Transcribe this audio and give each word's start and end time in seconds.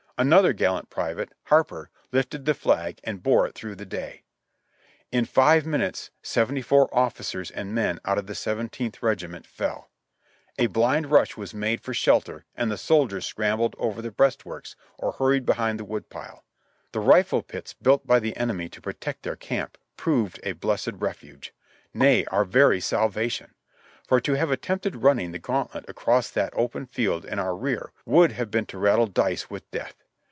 Another 0.17 0.53
gallant 0.53 0.91
private, 0.91 1.33
Harper, 1.45 1.89
lifted 2.11 2.45
the 2.45 2.53
flag 2.53 2.99
and 3.03 3.23
bore 3.23 3.47
it 3.47 3.55
through 3.55 3.73
the 3.73 3.87
day. 3.87 4.21
In 5.11 5.25
five 5.25 5.65
minutes 5.65 6.11
sevent3' 6.23 6.63
four 6.63 6.95
officers 6.95 7.49
and 7.49 7.73
men 7.73 7.99
out 8.05 8.19
of 8.19 8.27
the 8.27 8.35
Seven 8.35 8.69
teenth 8.69 9.01
Regiment 9.01 9.47
fell. 9.47 9.89
A 10.59 10.67
blind 10.67 11.09
rush 11.09 11.37
was 11.37 11.55
made 11.55 11.81
for 11.81 11.95
shelter, 11.95 12.45
and 12.53 12.69
the 12.69 12.77
soldiers 12.77 13.25
scrambled 13.25 13.75
over 13.79 13.99
the 13.99 14.11
breastworks 14.11 14.75
or 14.99 15.13
hurried 15.13 15.43
behind 15.43 15.79
the 15.79 15.85
v. 15.85 15.95
ood 15.95 16.09
pile. 16.11 16.43
The 16.91 16.99
rifle 16.99 17.41
pits, 17.41 17.73
built 17.73 18.05
by 18.05 18.19
the 18.19 18.37
enemy 18.37 18.69
to 18.69 18.81
protect 18.81 19.23
their 19.23 19.35
camp, 19.35 19.75
proved 19.97 20.39
a 20.43 20.51
blessed 20.51 20.91
refuge— 20.99 21.51
nay, 21.95 22.25
our 22.25 22.45
very 22.45 22.79
salvation; 22.79 23.55
for 24.07 24.21
to 24.21 24.33
have 24.33 24.51
attempted 24.51 24.97
running 24.97 25.31
the 25.31 25.39
gauntlet 25.39 25.89
across 25.89 26.29
that 26.29 26.53
open 26.55 26.85
field 26.85 27.25
in 27.25 27.39
our 27.39 27.55
rear 27.55 27.91
would 28.05 28.33
have 28.33 28.51
been 28.51 28.67
to 28.67 28.77
rattle 28.77 29.07
dice 29.07 29.49
with 29.49 29.67
death. 29.71 29.95